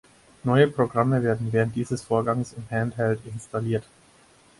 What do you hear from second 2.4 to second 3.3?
im Handheld